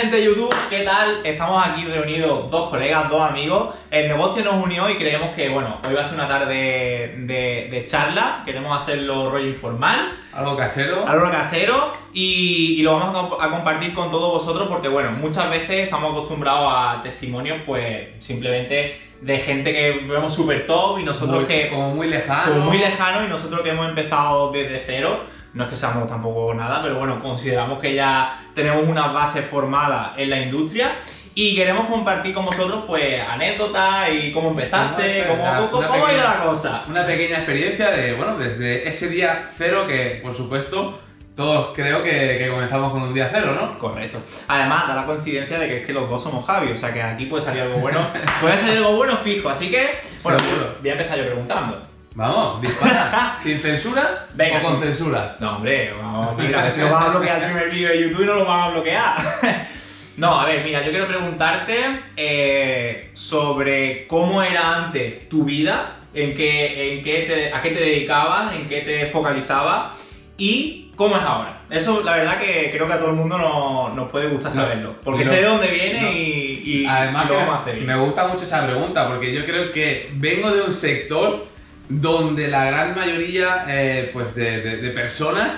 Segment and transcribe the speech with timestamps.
[0.00, 1.20] gente de YouTube, ¿qué tal?
[1.24, 3.74] Estamos aquí reunidos dos colegas, dos amigos.
[3.90, 7.68] El negocio nos unió y creemos que, bueno, hoy va a ser una tarde de,
[7.70, 8.42] de charla.
[8.46, 10.12] Queremos hacerlo rollo informal.
[10.32, 11.06] Algo casero.
[11.06, 15.10] Algo casero y, y lo vamos a, comp- a compartir con todos vosotros porque, bueno,
[15.12, 21.02] muchas veces estamos acostumbrados a testimonios, pues, simplemente de gente que vemos súper top y
[21.02, 21.68] nosotros Muy- que...
[21.68, 22.52] Como muy lejano.
[22.54, 26.54] como muy lejano y nosotros que hemos empezado desde cero, no es que seamos tampoco
[26.54, 30.92] nada, pero bueno, consideramos que ya tenemos una base formada en la industria
[31.34, 36.22] y queremos compartir con vosotros pues anécdotas y cómo empezaste, No cómo, cómo- ha ido
[36.24, 36.84] la cosa.
[36.88, 41.00] Una pequeña experiencia de, bueno, desde ese día cero que, por supuesto,
[41.36, 43.78] todos creo que, que comenzamos con un día cero, ¿no?
[43.78, 44.18] Correcto.
[44.48, 47.00] Además, da la coincidencia de que es que los dos somos Javi, o sea que
[47.00, 48.00] aquí puede salir algo bueno,
[48.40, 50.74] puede salir algo bueno fijo, así que, bueno, Seguro.
[50.80, 51.80] voy a empezar yo preguntando.
[52.14, 53.36] Vamos, dispara.
[53.42, 55.36] ¿Sin censura Venga, o con censura?
[55.38, 58.26] No, hombre, vamos, mira, que si nos van a bloquear el primer vídeo de YouTube
[58.26, 59.16] no lo van a bloquear.
[60.16, 61.76] No, a ver, mira, yo quiero preguntarte
[62.14, 67.80] eh, sobre cómo era antes tu vida, en qué, en qué te- a qué te
[67.80, 69.92] dedicabas, en qué te focalizabas
[70.36, 71.60] y cómo es ahora.
[71.70, 74.62] Eso, la verdad, que creo que a todo el mundo no- nos puede gustar No,
[74.62, 76.10] saberlo, porque no, sé de dónde viene no.
[76.12, 79.46] y, y- Además, y lo vamos a hacer me gusta mucho esa pregunta porque yo
[79.46, 81.46] creo que vengo de un sector
[81.90, 85.52] donde la gran mayoría eh, pues de, de- de personas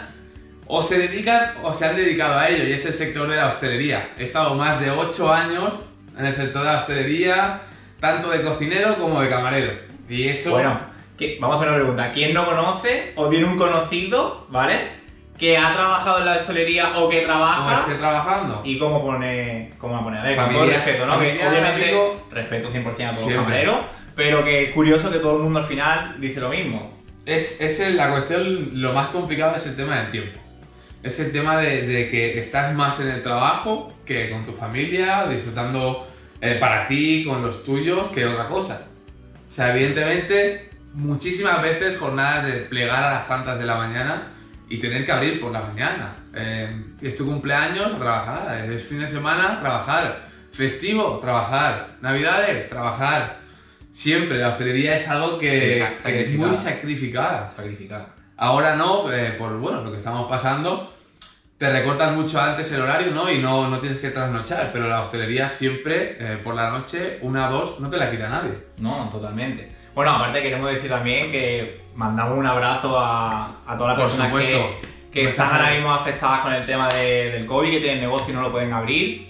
[0.66, 3.48] o se dedican o se han dedicado a ello y es el sector de la
[3.48, 4.08] hostelería.
[4.18, 5.74] He estado más de 8 años
[6.18, 7.60] en el sector de la hostelería,
[8.00, 9.72] tanto de cocinero como de camarero.
[10.08, 10.50] Y eso...
[10.52, 10.80] Bueno,
[11.18, 12.10] que- vamos a hacer una pregunta.
[12.14, 15.02] ¿Quién no conoce o tiene un conocido, ¿vale?
[15.38, 18.60] Que ha trabajado en la hostelería o que trabaja esté trabajando.
[18.64, 20.18] y cómo pone, cómo pone.
[20.18, 21.12] A ver, con todo Familia- respeto, ¿no?
[21.12, 22.26] Que familiar, obviamente amigo.
[22.30, 23.76] respeto 100% a todos los camareros,
[24.14, 27.00] pero que es curioso que todo el mundo al final dice lo mismo.
[27.24, 30.40] Es, es la cuestión, lo más complicado es el tema del tiempo.
[31.02, 35.26] Es el tema de, de que estás más en el trabajo que con tu familia,
[35.26, 36.06] disfrutando
[36.40, 38.80] eh, para ti, con los tuyos, que otra cosa.
[39.48, 44.24] O sea, evidentemente, muchísimas veces jornadas de plegar a las tantas de la mañana
[44.68, 46.14] y tener que abrir por la mañana.
[46.34, 48.64] Eh, es tu cumpleaños, trabajar.
[48.70, 50.24] Es fin de semana, trabajar.
[50.52, 51.88] Festivo, trabajar.
[52.00, 53.41] Navidades, trabajar.
[53.92, 57.50] Siempre, la hostelería es algo que, Sí, sa- que es muy sacrificada.
[57.54, 58.08] sacrificada.
[58.36, 60.92] Ahora no, eh, por bueno, lo que estamos pasando,
[61.58, 63.30] te recortan mucho antes el horario, ¿no?
[63.30, 67.48] Y no, no tienes que trasnochar, pero la hostelería siempre, eh, por la noche, una
[67.48, 68.52] o dos, no te la quita nadie.
[68.80, 69.68] No, totalmente.
[69.94, 74.76] Bueno, aparte queremos decir también que mandamos un abrazo a, a todas las personas que,
[75.12, 78.32] que Un están ahora mismo afectadas con el tema de- del COVID, que tienen negocio
[78.32, 79.28] y no lo pueden abrir.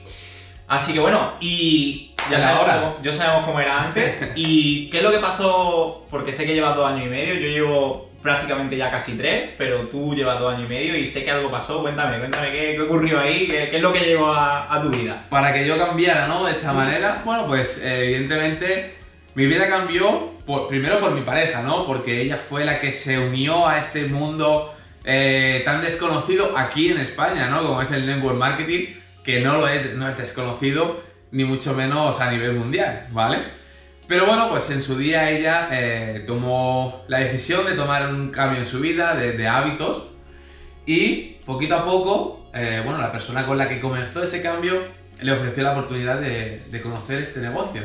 [0.68, 2.80] Así que bueno, y ya sabemos, ahora.
[2.80, 4.14] cómo, ya sabemos cómo era antes.
[4.36, 6.06] ¿Y qué es lo que pasó?
[6.10, 9.88] Porque sé que llevas dos años y medio, yo llevo prácticamente ya casi tres, pero
[9.88, 11.82] tú llevas dos años y medio y sé que algo pasó.
[11.82, 14.90] Cuéntame, cuéntame qué, qué ocurrió ahí, qué, qué es lo que llegó a, a tu
[14.90, 15.24] vida.
[15.28, 16.44] Para que yo cambiara, ¿no?
[16.44, 18.94] De esa manera, bueno, pues eh, evidentemente
[19.34, 21.84] mi vida cambió por- primero por mi pareja, ¿no?
[21.86, 24.72] Porque ella fue la que se unió a este mundo
[25.04, 27.62] eh, tan desconocido aquí en España, ¿no?
[27.66, 28.86] Como es el network marketing,
[29.24, 33.38] que no lo es, no es desconocido, ni mucho menos a nivel mundial, ¿vale?
[34.06, 38.58] Pero bueno, pues en su día ella eh, tomó la decisión de tomar un cambio
[38.58, 40.04] en su vida, de, de hábitos,
[40.84, 44.82] y poquito a poco, eh, bueno, la persona con la que comenzó ese cambio
[45.20, 47.82] le ofreció la oportunidad de, de conocer este negocio,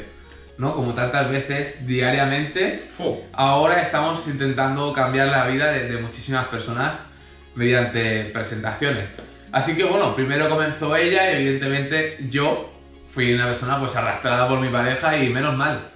[0.57, 0.73] ¿no?
[0.75, 3.21] Como tantas veces diariamente, Fu.
[3.31, 6.95] ahora estamos intentando cambiar la vida de, de muchísimas personas
[7.55, 9.05] mediante presentaciones.
[9.51, 12.76] Así que bueno, primero comenzó ella y evidentemente yo
[13.17, 15.89] fui una persona pues arrastrada por mi pareja y menos mal.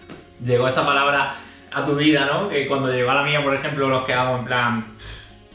[0.43, 1.35] llegó esa palabra
[1.71, 2.49] a tu vida, ¿no?
[2.49, 4.85] Que cuando llegó a la mía, por ejemplo, nos quedamos en plan,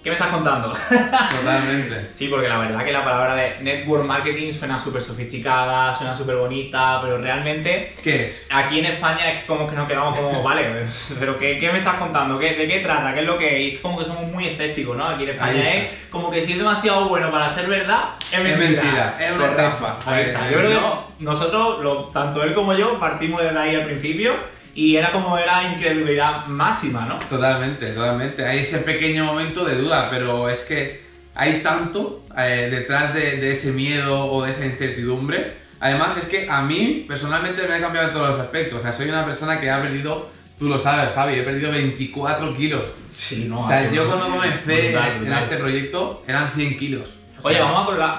[0.06, 0.68] ¿qué me estás contando?
[1.40, 2.10] Totalmente.
[2.14, 6.36] sí, porque la verdad que la palabra de network marketing suena súper sofisticada, suena súper
[6.36, 8.46] bonita, pero realmente ¿Qué es?
[8.52, 10.62] aquí en España es como que nos quedamos como, vale,
[11.18, 12.38] pero ¿qué, qué me estás contando?
[12.38, 13.12] ¿Qué, ¿De qué trata?
[13.14, 13.74] ¿Qué es lo que es?
[13.74, 15.08] Es como que somos muy escépticos, ¿no?
[15.08, 18.82] Aquí en España es como que si es demasiado bueno para ser verdad, es mentira.
[18.82, 19.62] mentira, es una Correcto.
[19.74, 19.96] estafa.
[20.14, 20.48] Ahí está.
[20.52, 24.34] Yo creo que nosotros, lo- tanto él como yo, partimos de ahí al principio
[24.76, 27.16] y era como era incredulidad máxima, ¿no?
[27.18, 28.44] Totalmente, totalmente.
[28.46, 31.00] Hay ese pequeño momento de duda, pero es que
[31.34, 35.54] hay tanto eh, detrás de, de ese miedo o de esa incertidumbre.
[35.80, 38.78] Además, es que a mí personalmente me ha cambiado en todos los aspectos.
[38.78, 40.28] O sea, soy una persona que ha perdido,
[40.58, 42.82] tú lo sabes, Javi, he perdido 24 kilos.
[43.14, 43.60] Sí, no.
[43.60, 45.42] o sea, yo cuando comencé Brutal, en brutal.
[45.42, 47.02] este proyecto eran 100 kilos.
[47.42, 48.18] O Oye, sea, vamos a colgar.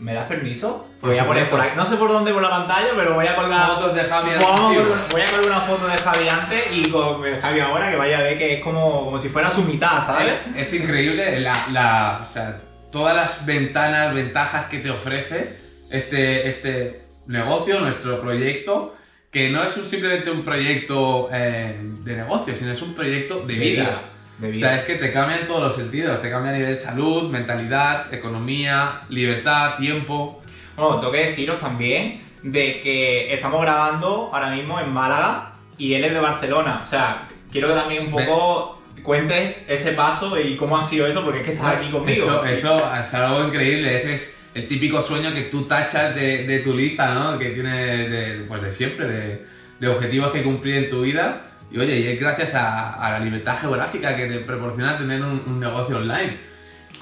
[0.00, 0.86] ¿Me das permiso?
[1.00, 1.76] Por voy a poner por aquí.
[1.76, 3.66] No sé por dónde por la pantalla, pero voy a colgar.
[3.68, 7.60] Fotos de Javi colgar- voy a colgar una foto de Javi antes y con Javi
[7.60, 10.32] ahora que vaya a ver que es como, como si fuera su mitad, ¿sabes?
[10.54, 12.58] Es, es increíble la, la- o sea,
[12.92, 15.56] todas las ventanas, ventajas que te ofrece
[15.90, 18.94] este, este negocio, nuestro proyecto,
[19.32, 23.54] que no es un- simplemente un proyecto eh, de negocio, sino es un proyecto de,
[23.54, 24.00] vida.
[24.38, 24.68] De O vida.
[24.68, 26.20] sea, es que te cambia en todos los sentidos.
[26.20, 30.42] Te cambia a nivel salud, mentalidad, economía, libertad, tiempo.
[30.76, 36.04] Bueno, tengo que deciros también de que estamos grabando ahora mismo en Málaga y él
[36.04, 36.82] es de Barcelona.
[36.84, 41.22] O sea, quiero que también un poco cuentes ese paso y cómo ha sido eso,
[41.24, 42.24] porque es que estás aquí conmigo.
[42.26, 43.96] Eso, eso es algo increíble.
[43.96, 47.38] Ese es el típico sueño que tú tachas de, de tu lista, ¿no?
[47.38, 49.46] Que tienes de, pues de siempre, de,
[49.80, 51.42] de objetivos que cumplir en tu vida.
[51.70, 55.42] Y oye, y es gracias a, a la libertad geográfica que te proporciona tener un,
[55.46, 56.36] un negocio online.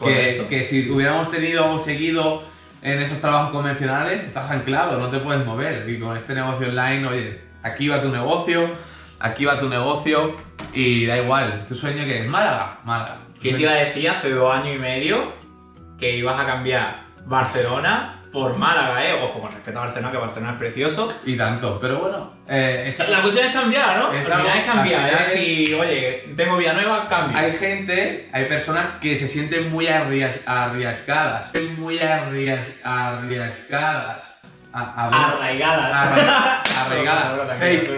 [0.02, 2.42] Que, que si hubiéramos tenido o seguido
[2.82, 5.88] en esos trabajos convencionales, estás anclado, no te puedes mover.
[5.88, 8.74] Y con este negocio online, oye, aquí va tu negocio,
[9.20, 10.36] aquí va tu negocio
[10.72, 11.64] y da igual.
[11.66, 13.18] Tu sueño que es Málaga, Málaga.
[13.40, 15.32] ¿Quién te iba a decir hace dos años y medio
[15.98, 19.14] que ibas a cambiar Barcelona por Málaga, eh?
[19.22, 21.10] Ojo, con respeto a Barcelona, que Barcelona es precioso.
[21.24, 24.12] Y tanto, pero bueno, eh, esa- La cuestión es cambiar, ¿no?
[24.12, 27.38] Es al final algo- es cambiar, final es decir, oye, tengo vida nueva, cambio.
[27.38, 34.18] hay gente, hay personas que se sienten muy arrias- arriesgadas, muy arrias- arriesgadas.
[34.76, 35.92] A, a- Arraigadas.
[35.92, 37.90] Arra- arraigadas, fake.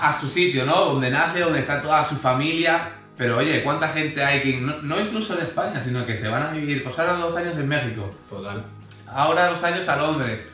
[0.00, 0.74] a su sitio, ¿no?
[0.86, 2.80] Donde nace, donde está toda su familia.
[3.18, 6.44] Pero oye, ¿cuánta gente hay que, no, no incluso en España, sino que se van
[6.44, 8.62] a vivir, pues ahora dos años en México, Total.
[9.08, 10.46] ahora dos años a Londres?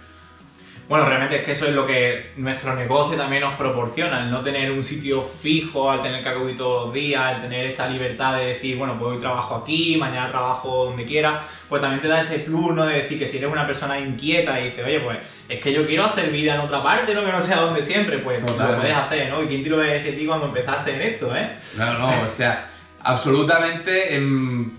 [0.89, 4.43] Bueno, realmente es que eso es lo que nuestro negocio también nos proporciona, el no
[4.43, 8.37] tener un sitio fijo, al tener que acudir todos los días, el tener esa libertad
[8.37, 12.21] de decir, bueno, pues hoy trabajo aquí, mañana trabajo donde quiera, pues también te da
[12.21, 12.85] ese plus, ¿no?
[12.85, 15.87] De decir que si eres una persona inquieta y dices, oye, pues es que yo
[15.87, 17.25] quiero hacer vida en otra parte, ¿no?
[17.25, 18.73] Que no sea donde siempre, pues Totalmente.
[18.75, 19.43] lo puedes hacer, ¿no?
[19.43, 21.57] ¿Y quién te lo decía a ti cuando empezaste en esto, eh?
[21.79, 22.67] No, no, o sea,
[23.03, 24.71] absolutamente em,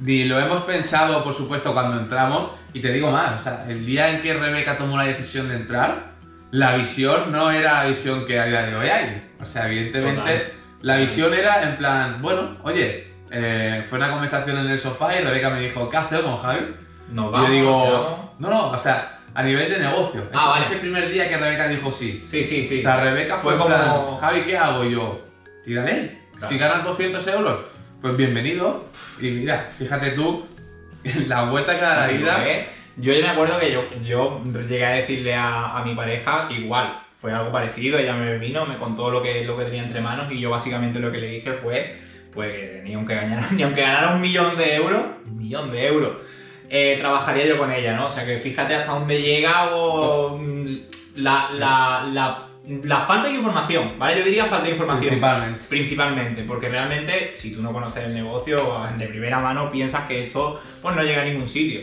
[0.00, 2.59] ni lo hemos pensado, por supuesto, cuando entramos.
[2.72, 5.56] Y te digo más, o sea, el día en que Rebeca tomó la decisión de
[5.56, 6.10] entrar,
[6.52, 9.28] la visión no era la visión que a día de hoy hay.
[9.40, 10.52] O sea, evidentemente, Total.
[10.82, 15.22] la visión era en plan, bueno, oye, eh, fue una conversación en el sofá y
[15.24, 16.74] Rebeca me dijo, ¿qué hacemos, Javi?
[17.12, 20.24] Nos Y vamos, yo digo, no, no, o sea, a nivel de negocio.
[20.32, 20.66] Ah, Ese- vale.
[20.66, 22.24] Ese primer día que Rebeca dijo sí.
[22.28, 22.80] Sí, sí, sí.
[22.80, 24.84] O sea, Rebeca fue, Fue en plan, como- Javi, ¿qué hago?
[24.84, 25.24] Y yo,
[25.64, 26.18] tírale.
[26.36, 26.48] Claro.
[26.48, 27.58] Si ganas 200 euros,
[28.00, 28.84] pues bienvenido.
[29.20, 30.46] Y mira, fíjate tú,
[31.26, 32.48] la vuelta que da la vida.
[32.48, 32.66] ¿Eh?
[32.96, 37.00] Yo ya me acuerdo que yo, yo llegué a decirle a, a mi pareja igual,
[37.20, 40.32] fue algo parecido, ella me vino, me contó lo que, lo que tenía entre manos
[40.32, 41.96] y yo básicamente lo que le dije fue
[42.32, 45.86] pues que ni aunque ganara, ni aunque ganara un millón de euros, un millón de
[45.86, 46.12] euros,
[46.68, 48.06] eh, trabajaría yo con ella, ¿no?
[48.06, 50.66] O sea que fíjate hasta dónde llega o mm,
[51.16, 52.46] la, la, la,
[52.84, 54.18] la falta de información, ¿vale?
[54.18, 55.08] Yo diría falta de información.
[55.08, 55.64] Principalmente.
[55.68, 58.58] Principalmente, porque realmente si tú no conoces el negocio
[58.96, 61.80] de primera mano piensas que esto pues no llega a ningún sitio.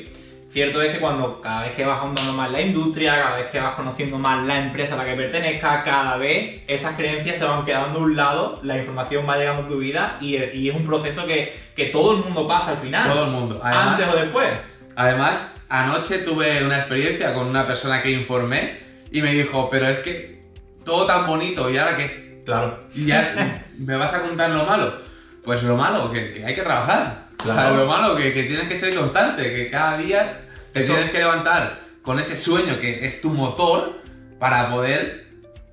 [0.50, 3.60] Cierto es que cuando cada vez que vas ahondando más la industria, cada vez que
[3.60, 7.65] vas conociendo más la empresa a la que pertenezca, cada vez esas creencias se van
[7.65, 10.86] quedando a un lado, la información va llegando a tu vida y, y es un
[10.86, 13.60] proceso que, que todo el mundo pasa al final, Todo el mundo.
[13.62, 14.48] Además, antes o después.
[14.96, 18.79] además, anoche tuve una experiencia con una persona que informé
[19.12, 20.37] y me dijo, pero es que
[20.88, 22.79] todo tan bonito y ahora que Claro.
[22.96, 24.94] ya me vas a contar lo malo.
[25.44, 27.27] Pues lo malo, que, que hay que trabajar.
[27.39, 27.75] O sea, Claro.
[27.75, 30.39] lo malo, que, que tienes que ser constante, que cada día
[30.74, 34.01] te Eso- tienes que levantar con ese sueño que es tu motor
[34.39, 35.26] para poder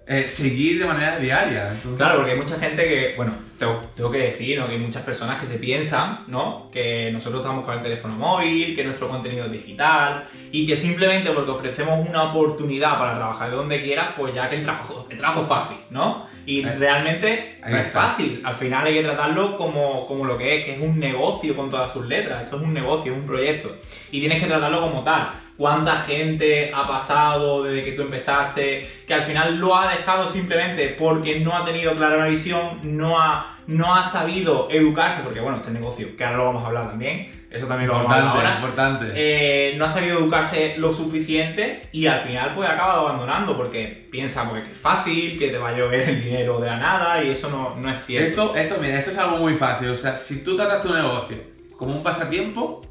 [0.06, 1.72] eh, seguir de manera diaria.
[1.72, 4.66] Entonces, Claro, porque hay mucha gente que, bueno, tengo, tengo que decir, ¿no?
[4.66, 6.70] Que hay muchas personas que se piensan, ¿no?
[6.70, 11.30] Que nosotros estamos con el teléfono móvil, que nuestro contenido es digital y que simplemente
[11.30, 15.16] porque ofrecemos una oportunidad para trabajar de donde quieras, pues ya que el trabajo, el
[15.16, 16.26] trabajo es fácil, ¿no?
[16.44, 18.42] Y realmente ahí no es fácil.
[18.44, 21.70] Al final hay que tratarlo como, como lo que es, que es un negocio con
[21.70, 22.44] todas sus letras.
[22.44, 23.74] Esto es un negocio, es un proyecto.
[24.10, 25.43] Y tienes que tratarlo como tal.
[25.56, 30.96] ¿Cuánta gente ha pasado desde que tú empezaste que al final lo ha dejado simplemente
[30.98, 35.22] porque no ha tenido clara una visión, no ha, no ha sabido educarse?
[35.22, 38.10] Porque bueno, este negocio, que ahora lo vamos a hablar también, eso también lo vamos
[38.10, 38.54] a hablar ahora.
[38.56, 39.12] importante.
[39.14, 44.08] Eh, no ha sabido educarse lo suficiente y al final pues ha acabado abandonando porque
[44.10, 47.22] piensa pues, que es fácil, que te va a llover el dinero de la nada
[47.22, 48.46] y eso no, no es cierto.
[48.46, 49.90] Esto, esto, mira, esto es algo muy fácil.
[49.90, 51.36] O sea, si tú tratas tu negocio
[51.76, 52.82] como un pasatiempo,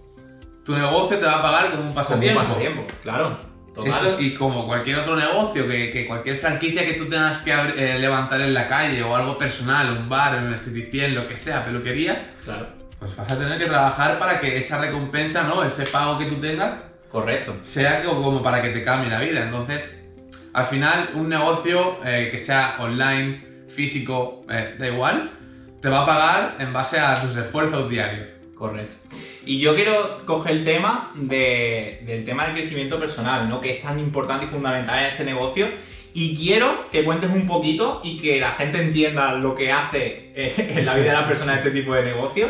[0.65, 2.39] tu negocio te va a pagar como un Como un pasatiempo.
[2.41, 3.39] pasatiempo, claro.
[3.73, 3.91] Total.
[3.91, 7.97] Esto, y como cualquier otro negocio, que, que cualquier franquicia que tú tengas que eh,
[7.97, 12.33] levantar en la calle o algo personal, un bar, un esteticién, lo que sea, peluquería,
[12.43, 12.67] Claro.
[12.99, 15.63] pues vas a tener que trabajar para que esa recompensa, ¿no?
[15.63, 16.71] Ese pago que tú tengas,
[17.11, 17.55] Correcto.
[17.63, 19.41] sea co- como para que te cambie la vida.
[19.43, 19.83] Entonces,
[20.53, 25.31] al final, un negocio eh, que sea online, físico, eh, da igual,
[25.81, 28.27] te va a pagar en base a tus esfuerzos diarios.
[28.55, 28.95] Correcto.
[29.45, 33.59] Y yo quiero coger el tema de- del tema del crecimiento personal, ¿no?
[33.59, 35.67] Que es tan importante y fundamental en este negocio.
[36.13, 40.53] Y quiero que cuentes un poquito y que la gente entienda lo que hace eh,
[40.77, 42.47] en la vida de las personas este tipo de negocio.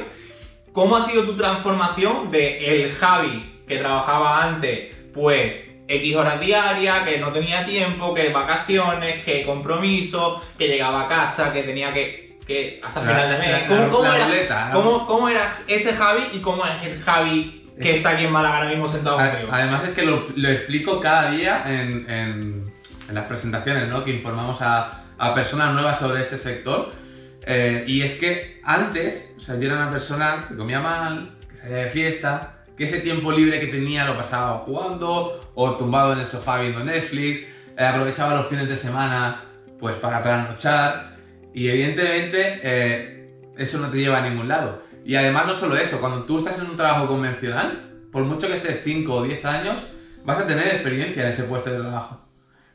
[0.74, 7.08] ¿Cómo ha sido tu transformación de el Javi que trabajaba antes, pues X horas diarias,
[7.08, 12.23] que no tenía tiempo, que vacaciones, que compromiso, que llegaba a casa, que tenía que,
[12.46, 13.52] que hasta La- final de mes?
[13.62, 14.74] la- ¿Cómo, cómo era, ruleta, ¿no?
[14.84, 18.58] cómo- cómo era ese Javi y cómo es el Javi que está aquí en Málaga
[18.58, 19.50] ahora mismo sentado A- conmigo?
[19.52, 22.74] Además es que lo, lo explico cada día en, en-
[23.10, 24.04] en las presentaciones, ¿no?
[24.04, 26.92] Que informamos a, a personas nuevas sobre este sector.
[27.46, 31.58] Eh, y es que antes, o sea, yo era una persona que comía mal, que
[31.58, 36.20] salía de fiesta, que ese tiempo libre que tenía lo pasaba jugando o tumbado en
[36.20, 37.42] el sofá viendo Netflix,
[37.78, 39.42] eh, aprovechaba los fines de semana
[39.80, 41.13] pues para trasnochar
[41.54, 44.84] y evidentemente eh, eso no te lleva a ningún lado.
[45.06, 48.56] Y además no solo eso, cuando tú estás en un trabajo convencional, por mucho que
[48.56, 49.78] estés 5 o 10 años,
[50.24, 52.22] vas a tener experiencia en ese puesto de trabajo.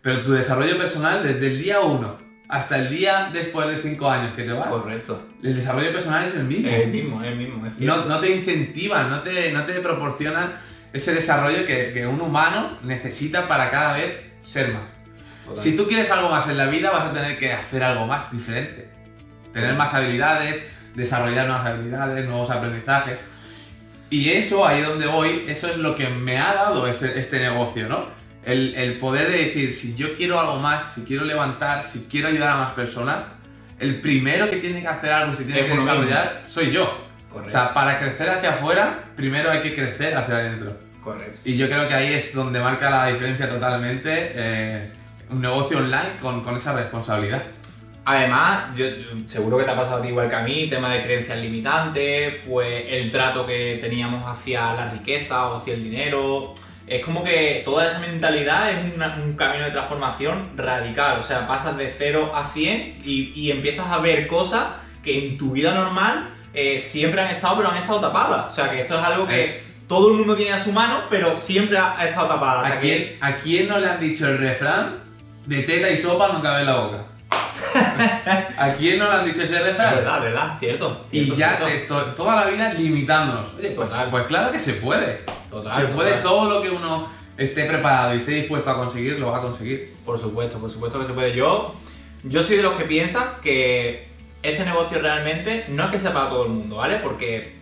[0.02, 4.32] Pero tu desarrollo personal desde el día 1 hasta el día después de 5 años
[4.34, 5.22] que te vas, Correcto.
[5.42, 6.68] el desarrollo personal es el mismo.
[6.68, 9.74] Es el mismo, es el mismo, es No, no te incentivan, no te, no te
[9.74, 10.54] proporcionan
[10.92, 14.97] ese desarrollo que, que un humano necesita para cada vez ser más.
[15.56, 18.30] Si tú quieres algo más en la vida, vas a tener que hacer algo más
[18.32, 18.88] diferente.
[19.52, 20.64] Tener más habilidades,
[20.94, 23.18] desarrollar nuevas habilidades, nuevos aprendizajes.
[24.10, 27.88] Y eso, ahí donde voy, eso es lo que me ha dado ese- este negocio,
[27.88, 28.06] ¿no?
[28.44, 32.28] El, el poder de decir, si yo quiero algo más, si quiero levantar, si quiero
[32.28, 33.16] ayudar a más personas,
[33.78, 35.84] el primero que tiene que hacer algo, si tiene Es que mismo.
[35.86, 37.06] desarrollar, soy yo.
[37.30, 37.48] Correcto.
[37.48, 40.76] O sea, para crecer hacia afuera, primero hay que crecer hacia adentro.
[41.04, 41.38] Correcto.
[41.44, 44.90] Y yo creo que ahí es donde marca la diferencia totalmente eh,
[45.30, 47.42] un negocio online con, con esa responsabilidad.
[48.04, 48.86] Además, yo
[49.26, 52.36] seguro que te ha pasado a ti igual que a mí, tema de creencias limitantes,
[52.48, 56.54] pues el trato que teníamos hacia la riqueza o hacia el dinero.
[56.86, 61.18] Es como que toda esa mentalidad es una- un camino de transformación radical.
[61.20, 64.68] O sea, pasas de 0 a 100 y, y empiezas a ver cosas
[65.04, 68.50] que en tu vida normal eh, siempre han estado, pero han estado tapadas.
[68.50, 71.38] O sea, que esto es algo que todo el mundo tiene a su mano, pero
[71.38, 72.66] siempre ha, ha estado tapada.
[72.66, 75.06] ¿A que- quién, ¿A quién no le han dicho el refrán
[75.48, 77.04] de teta y sopa no cabe en la boca?
[78.58, 79.96] ¿A quién no le han dicho ese Es refrán?
[79.96, 81.06] verdad, verdad, cierto.
[81.10, 81.96] Y ya cierto.
[81.96, 83.54] to- toda la vida limitándonos.
[83.58, 85.24] Oye, pues, pues claro que se puede.
[85.50, 89.30] Total, se puede todo lo que uno esté preparado y esté dispuesto a conseguir, lo
[89.30, 89.94] va a conseguir.
[90.04, 91.34] Por supuesto, por supuesto que se puede.
[91.34, 91.74] Yo,
[92.24, 94.08] yo soy de los que piensan que
[94.42, 96.96] este negocio realmente no es que sea para todo el mundo, ¿vale?
[97.02, 97.57] Porque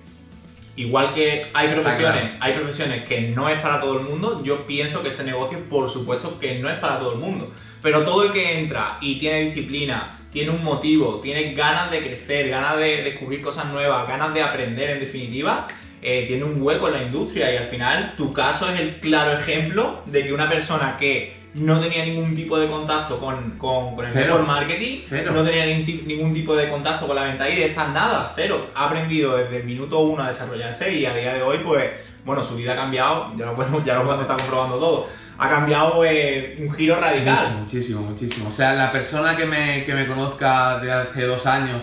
[0.76, 2.36] igual que hay profesiones, claro.
[2.40, 5.88] hay profesiones que no es para todo el mundo, yo pienso que este negocio, por
[5.88, 7.52] supuesto, que no es para todo el mundo.
[7.82, 12.50] Pero todo el que entra y tiene disciplina, tiene un motivo, tiene ganas de crecer,
[12.50, 15.66] ganas de descubrir cosas nuevas, ganas de aprender en definitiva,
[16.02, 19.38] eh, tiene un hueco en la industria y al final tu caso es el claro
[19.38, 24.04] ejemplo de que una persona que no tenía ningún tipo de contacto con, con, con
[24.06, 24.26] el Cero.
[24.26, 25.32] network marketing, Cero.
[25.34, 28.66] no tenía ningún, ti- ningún tipo de contacto con la venta directa, nada, cero.
[28.74, 31.84] Ha aprendido desde el minuto uno a desarrollarse y a día de hoy, pues,
[32.24, 35.06] bueno, su vida ha cambiado, ya lo podemos, ya lo podemos estar comprobando todo.
[35.38, 37.44] Ha cambiado eh, un giro radical.
[37.48, 38.48] Mucho, muchísimo, muchísimo.
[38.48, 41.82] O sea, la persona que me, que me conozca de hace dos años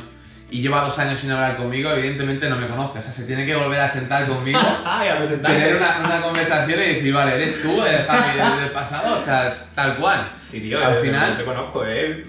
[0.53, 2.99] y lleva dos años sin hablar conmigo, evidentemente no me conoce.
[2.99, 6.79] O sea, se tiene que volver a sentar conmigo, Ay, a tener una, una conversación
[6.79, 9.17] y decir, vale, ¿eres tú el Javi del, pasado?
[9.19, 10.27] O sea, tal cual.
[10.49, 12.23] Sí, tío, Al eh, final- no te conozco, eh.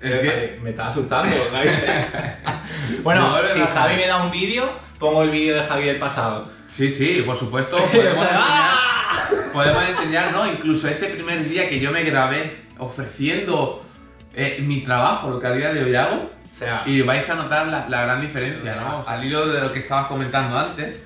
[0.00, 0.60] ¿El Eh, qué?
[0.62, 1.34] Me está asustando.
[3.02, 3.60] Bueno, No, si.
[3.60, 6.48] Javi me da un vídeo, pongo el vídeo de Javi del pasado.
[6.70, 7.76] Sí, sí, por supuesto.
[7.82, 9.28] O Podemos sea, enseñar, ¡ah!
[9.52, 10.46] podemos enseñar, ¿no?
[10.50, 13.82] Incluso ese primer día que yo me grabé ofreciendo
[14.34, 17.34] eh, mi trabajo, lo que a día de hoy hago, O sea, Y vais a
[17.34, 19.04] notar la, la gran diferencia, ¿no?
[19.06, 20.96] Al hilo de lo que estabas comentando antes,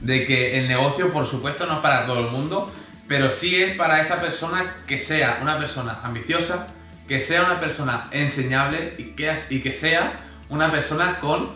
[0.00, 2.72] de que el negocio, por supuesto, no es para todo el mundo,
[3.08, 6.68] pero sí es para esa persona que sea una persona ambiciosa,
[7.08, 11.50] que sea una persona enseñable y que, y que sea una persona con,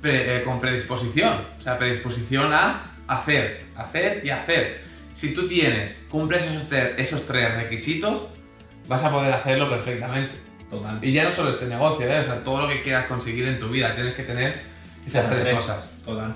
[0.00, 4.82] pre- eh, con predisposición, o sea, predisposición a hacer, hacer y hacer.
[5.14, 6.64] Si tú tienes, cumples esos,
[6.96, 8.24] esos tres requisitos,
[8.88, 10.43] vas a poder hacerlo perfectamente.
[10.70, 10.98] Total.
[11.02, 12.20] Y ya no solo este negocio, ¿eh?
[12.20, 14.62] o sea, todo lo que quieras conseguir en tu vida, tienes que tener
[15.06, 15.84] esas tres cosas.
[16.04, 16.34] Total.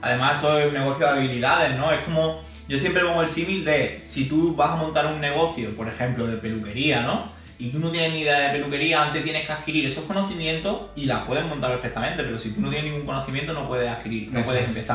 [0.00, 1.90] Además, todo es un negocio de habilidades, ¿no?
[1.90, 2.44] Es como.
[2.68, 6.26] Yo siempre pongo el símil de si tú vas a montar un negocio, por ejemplo,
[6.26, 7.30] de peluquería, ¿no?
[7.58, 11.06] Y tú no tienes ni idea de peluquería, antes tienes que adquirir esos conocimientos y
[11.06, 14.40] la puedes montar perfectamente, pero si tú no tienes ningún conocimiento, no puedes adquirir, no
[14.40, 14.88] Eso puedes es.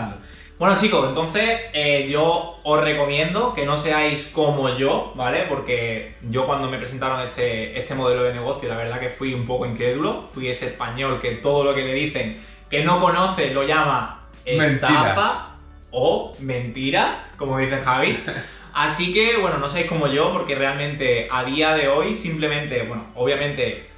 [0.62, 5.46] Bueno, chicos, entonces eh, yo os recomiendo que no seáis como yo, ¿vale?
[5.50, 9.48] Porque yo cuando me presentaron este, este modelo de negocio, la verdad que fui un
[9.48, 12.40] poco incrédulo, fui ese español que todo lo que le dicen
[12.70, 14.70] que no conoce lo llama Mentira.
[14.70, 15.56] estafa
[15.90, 18.24] o mentira, como dice Javi.
[18.76, 23.08] Así que, bueno, no seáis como yo, porque realmente a día de hoy simplemente, bueno,
[23.16, 23.90] obviamente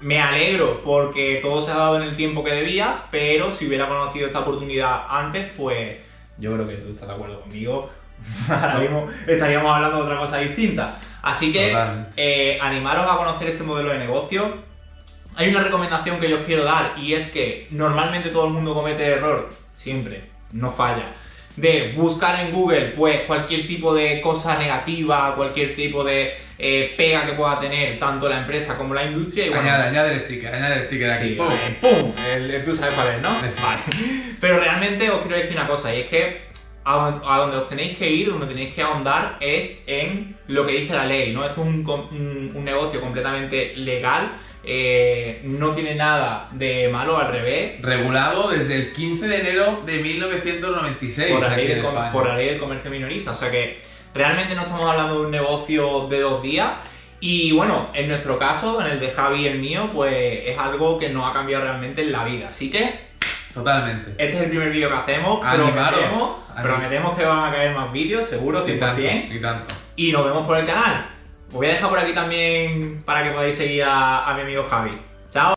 [0.00, 3.88] me alegro porque todo se ha dado en el tiempo que debía, pero si hubiera
[3.88, 5.96] conocido esta oportunidad antes, pues
[6.38, 7.90] yo creo que tú estás de acuerdo conmigo.
[8.48, 10.98] Ahora mismo estaríamos hablando de otra cosa distinta.
[11.22, 11.76] Así que
[12.16, 14.68] eh, animaros a conocer este modelo de negocio.
[15.36, 18.74] Hay una recomendación que yo os quiero dar y es que normalmente todo el mundo
[18.74, 21.14] comete error, siempre, no falla,
[21.60, 27.24] de buscar en Google pues cualquier tipo de cosa negativa, cualquier tipo de eh, pega
[27.26, 30.54] que pueda tener tanto la empresa como la industria y bueno, Añade, añade el sticker,
[30.54, 31.28] añade el sticker aquí.
[31.28, 31.48] Sí, ¡Pum!
[31.80, 32.12] ¡Pum!
[32.34, 33.28] El- tú sabes cuál es, ¿no?
[33.62, 33.82] Vale.
[34.40, 36.48] Pero realmente os quiero decir una cosa, y es que
[36.84, 40.94] a donde, os tenéis que ir, donde tenéis que ahondar, es en lo que dice
[40.94, 41.44] la ley, ¿no?
[41.44, 44.30] Esto es un, un- un negocio completamente legal,
[44.64, 47.80] eh, no tiene nada de malo, al revés.
[47.80, 51.32] Regulado desde el 15 de enero de 1996.
[51.32, 52.12] Por la, ley en del com- España.
[52.12, 53.30] por la ley del comercio minorista.
[53.30, 53.80] O sea que
[54.14, 56.70] realmente no estamos hablando de un negocio de dos días.
[57.20, 60.14] Y bueno, en nuestro caso, en el de Javi y el mío, pues
[60.46, 62.48] es algo que nos ha cambiado realmente en la vida.
[62.48, 63.08] Así que
[63.54, 64.10] Totalmente.
[64.18, 65.44] Este es el primer vídeo que hacemos.
[65.44, 65.98] Animaros.
[65.98, 68.76] Prometemos, prometemos que van a caer más vídeos, seguro, 100%.
[68.76, 69.74] Y tanto, y tanto.
[69.96, 71.06] Y nos vemos por el canal.
[71.48, 74.98] Os voy a dejar por aquí también para que podáis seguir a, mi amigo Javi.
[75.30, 75.54] Chao.